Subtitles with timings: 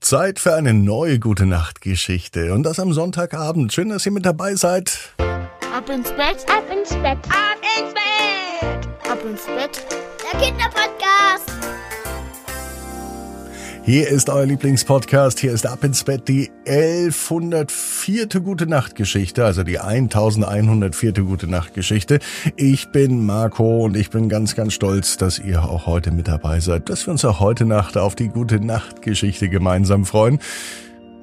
[0.00, 3.72] Zeit für eine neue gute Nachtgeschichte und das am Sonntagabend.
[3.72, 5.14] Schön, dass ihr mit dabei seid.
[5.18, 9.86] Ab ins Bett, ab ins Bett, ab ins Bett, ab ins Bett.
[10.32, 11.49] Der Kinderpodcast.
[13.90, 15.40] Hier ist euer Lieblingspodcast.
[15.40, 18.28] Hier ist Ab ins Bett die 1104.
[18.40, 21.12] Gute Nachtgeschichte, also die 1104.
[21.14, 22.20] Gute Nachtgeschichte.
[22.54, 26.60] Ich bin Marco und ich bin ganz, ganz stolz, dass ihr auch heute mit dabei
[26.60, 30.38] seid, dass wir uns auch heute Nacht auf die Gute Nachtgeschichte gemeinsam freuen.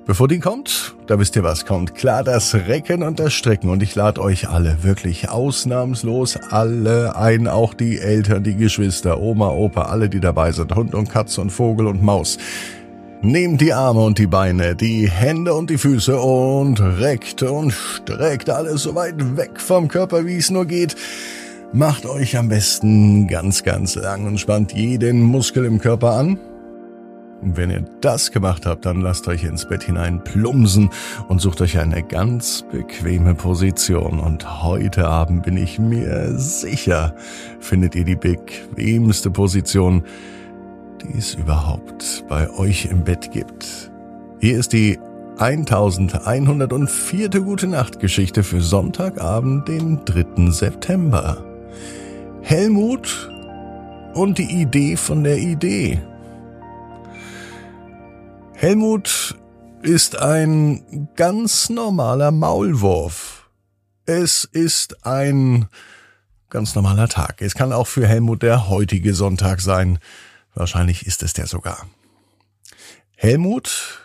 [0.07, 1.93] Bevor die kommt, da wisst ihr, was kommt.
[1.93, 3.69] Klar, das Recken und das Strecken.
[3.69, 9.49] Und ich lade euch alle, wirklich ausnahmslos alle ein, auch die Eltern, die Geschwister, Oma,
[9.49, 12.37] Opa, alle, die dabei sind, Hund und Katze und Vogel und Maus.
[13.21, 18.49] Nehmt die Arme und die Beine, die Hände und die Füße und reckt und streckt
[18.49, 20.95] alles so weit weg vom Körper, wie es nur geht.
[21.73, 26.39] Macht euch am besten ganz, ganz lang und spannt jeden Muskel im Körper an.
[27.41, 30.89] Wenn ihr das gemacht habt, dann lasst euch ins Bett hinein plumsen
[31.27, 34.19] und sucht euch eine ganz bequeme Position.
[34.19, 37.13] Und heute Abend bin ich mir sicher,
[37.59, 40.03] findet ihr die bequemste Position,
[41.03, 43.91] die es überhaupt bei euch im Bett gibt.
[44.39, 44.97] Hier ist die
[45.37, 47.29] 1104.
[47.29, 50.49] Gute Nacht Geschichte für Sonntagabend, den 3.
[50.49, 51.37] September.
[52.41, 53.29] Helmut
[54.15, 55.99] und die Idee von der Idee.
[58.59, 59.37] Helmut
[59.83, 63.51] ist ein ganz normaler Maulwurf.
[64.07, 65.67] Es ist ein
[66.49, 67.43] ganz normaler Tag.
[67.43, 69.99] Es kann auch für Helmut der heutige Sonntag sein.
[70.55, 71.85] Wahrscheinlich ist es der sogar.
[73.15, 74.01] Helmut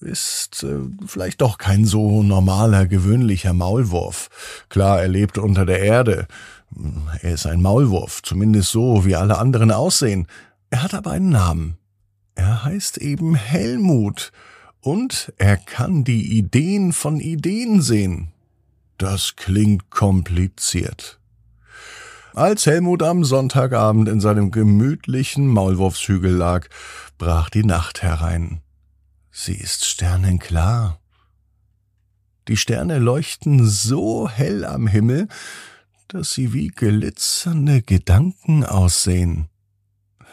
[0.00, 4.30] ist äh, vielleicht doch kein so normaler, gewöhnlicher Maulwurf.
[4.70, 6.26] Klar, er lebt unter der Erde.
[7.20, 10.26] Er ist ein Maulwurf, zumindest so, wie alle anderen aussehen.
[10.70, 11.79] Er hat aber einen Namen.
[12.34, 14.32] Er heißt eben Helmut
[14.80, 18.32] und er kann die Ideen von Ideen sehen.
[18.98, 21.20] Das klingt kompliziert.
[22.34, 26.68] Als Helmut am Sonntagabend in seinem gemütlichen Maulwurfshügel lag,
[27.18, 28.60] brach die Nacht herein.
[29.30, 31.00] Sie ist sternenklar.
[32.48, 35.28] Die Sterne leuchten so hell am Himmel,
[36.08, 39.49] dass sie wie glitzernde Gedanken aussehen.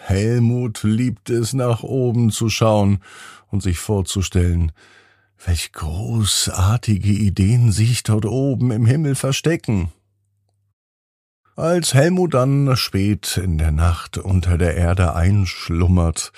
[0.02, 3.00] Helmut liebt es, nach oben zu schauen
[3.48, 4.72] und sich vorzustellen,
[5.46, 9.92] welch großartige Ideen sich dort oben im Himmel verstecken.
[11.56, 16.32] Als Helmut dann spät in der Nacht unter der Erde einschlummert,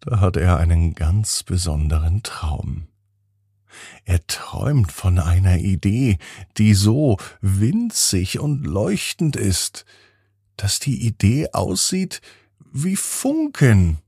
[0.00, 2.88] da hat er einen ganz besonderen Traum.
[4.04, 6.18] Er träumt von einer Idee,
[6.56, 9.84] die so winzig und leuchtend ist,
[10.56, 12.20] dass die Idee aussieht
[12.72, 13.98] wie Funken.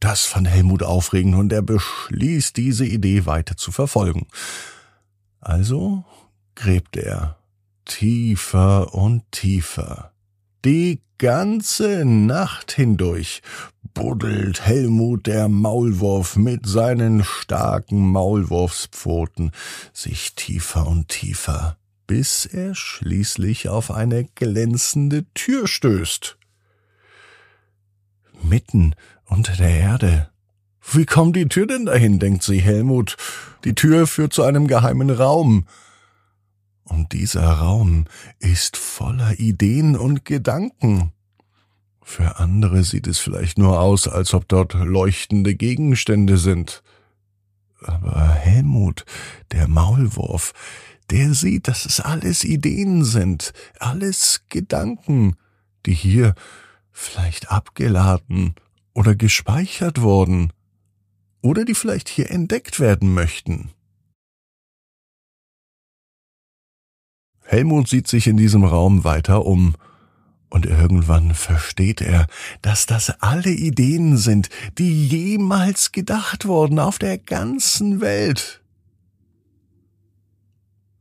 [0.00, 4.26] Das fand Helmut aufregend und er beschließt, diese Idee weiter zu verfolgen.
[5.40, 6.04] Also
[6.54, 7.38] gräbt er
[7.84, 10.12] tiefer und tiefer.
[10.64, 13.42] Die ganze Nacht hindurch
[13.94, 19.52] buddelt Helmut der Maulwurf mit seinen starken Maulwurfspfoten
[19.92, 21.76] sich tiefer und tiefer,
[22.06, 26.39] bis er schließlich auf eine glänzende Tür stößt
[28.50, 28.94] mitten
[29.24, 30.28] unter der Erde.
[30.92, 33.16] Wie kommt die Tür denn dahin, denkt sich Helmut.
[33.64, 35.66] Die Tür führt zu einem geheimen Raum.
[36.84, 38.06] Und dieser Raum
[38.40, 41.12] ist voller Ideen und Gedanken.
[42.02, 46.82] Für andere sieht es vielleicht nur aus, als ob dort leuchtende Gegenstände sind.
[47.82, 49.04] Aber Helmut,
[49.52, 50.52] der Maulwurf,
[51.10, 55.36] der sieht, dass es alles Ideen sind, alles Gedanken,
[55.86, 56.34] die hier
[56.92, 58.54] vielleicht abgeladen
[58.94, 60.52] oder gespeichert wurden
[61.42, 63.70] oder die vielleicht hier entdeckt werden möchten.
[67.42, 69.74] Helmut sieht sich in diesem Raum weiter um,
[70.50, 72.26] und irgendwann versteht er,
[72.60, 74.48] dass das alle Ideen sind,
[74.78, 78.60] die jemals gedacht wurden auf der ganzen Welt.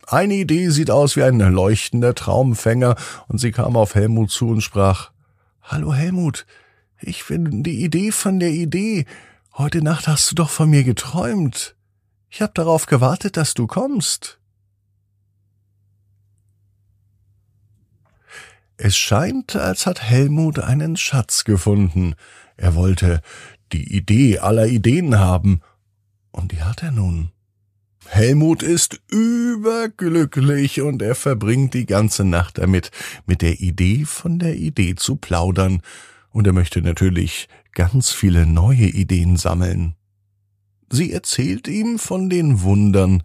[0.06, 2.96] Eine Idee sieht aus wie ein leuchtender Traumfänger,
[3.28, 5.12] und sie kam auf Helmut zu und sprach
[5.72, 6.48] Hallo Helmut,
[7.00, 9.06] ich bin die Idee von der Idee.
[9.54, 11.76] Heute Nacht hast du doch von mir geträumt.
[12.28, 14.40] Ich hab darauf gewartet, dass du kommst.
[18.78, 22.16] Es scheint, als hat Helmut einen Schatz gefunden.
[22.58, 23.22] Er wollte
[23.72, 25.62] die Idee aller Ideen haben,
[26.32, 27.32] und die hat er nun.
[28.12, 32.90] Helmut ist überglücklich und er verbringt die ganze Nacht damit,
[33.28, 35.84] mit der Idee von der Idee zu plaudern.
[36.32, 39.94] Und er möchte natürlich ganz viele neue Ideen sammeln.
[40.90, 43.22] Sie erzählt ihm von den Wundern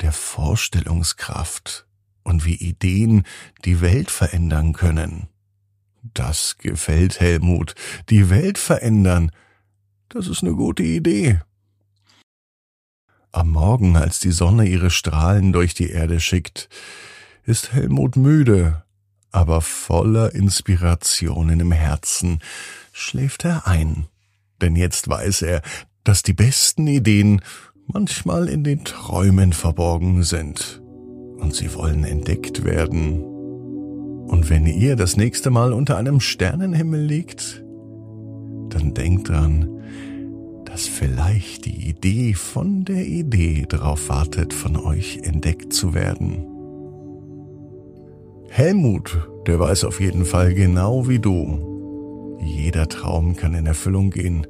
[0.00, 1.88] der Vorstellungskraft
[2.22, 3.24] und wie Ideen
[3.64, 5.26] die Welt verändern können.
[6.14, 7.74] Das gefällt Helmut.
[8.08, 9.32] Die Welt verändern.
[10.08, 11.40] Das ist eine gute Idee.
[13.38, 16.68] Am Morgen, als die Sonne ihre Strahlen durch die Erde schickt,
[17.44, 18.82] ist Helmut müde,
[19.30, 22.40] aber voller Inspirationen im Herzen
[22.90, 24.06] schläft er ein.
[24.60, 25.62] Denn jetzt weiß er,
[26.02, 27.40] dass die besten Ideen
[27.86, 30.82] manchmal in den Träumen verborgen sind
[31.36, 33.22] und sie wollen entdeckt werden.
[33.22, 37.62] Und wenn ihr das nächste Mal unter einem Sternenhimmel liegt,
[38.70, 39.78] dann denkt dran,
[40.68, 46.44] dass vielleicht die Idee von der Idee darauf wartet, von euch entdeckt zu werden.
[48.50, 52.36] Helmut, der weiß auf jeden Fall genau wie du.
[52.42, 54.46] Jeder Traum kann in Erfüllung gehen.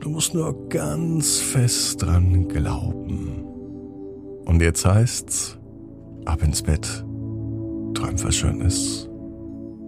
[0.00, 3.42] Du musst nur ganz fest dran glauben.
[4.44, 5.58] Und jetzt heißt's,
[6.26, 7.04] ab ins Bett.
[7.94, 9.08] Träum was Schönes.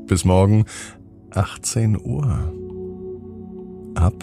[0.06, 0.64] Bis morgen,
[1.32, 2.52] 18 Uhr.
[3.94, 4.14] Ab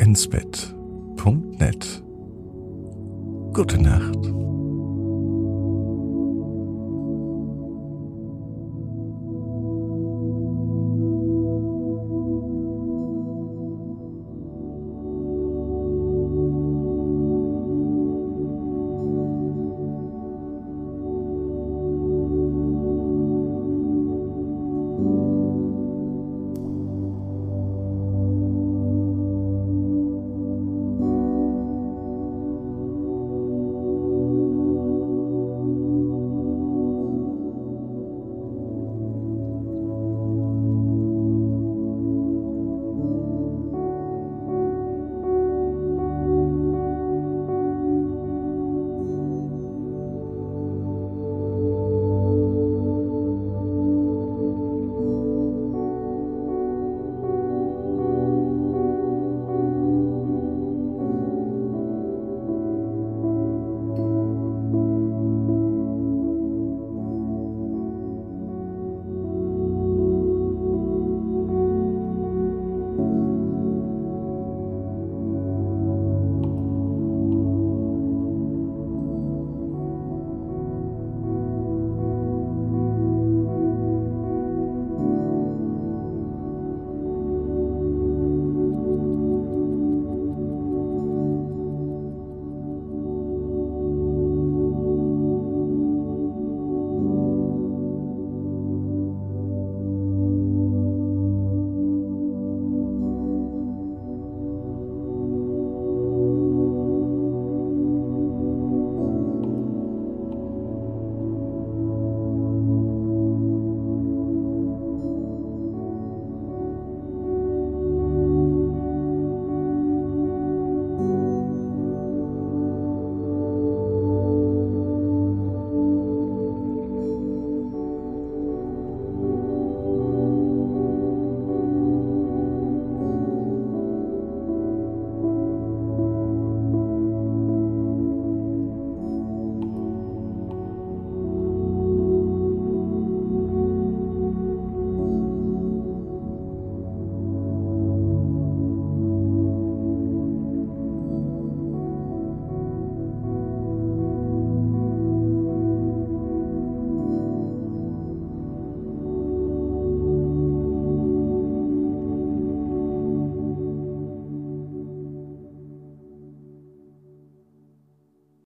[0.00, 0.74] ins Bett.
[3.52, 4.39] Gute Nacht.